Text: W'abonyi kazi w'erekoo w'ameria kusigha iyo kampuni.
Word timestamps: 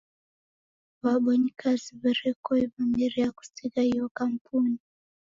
W'abonyi 1.03 1.49
kazi 1.61 1.89
w'erekoo 2.01 2.59
w'ameria 2.75 3.27
kusigha 3.37 3.81
iyo 3.91 4.05
kampuni. 4.17 4.75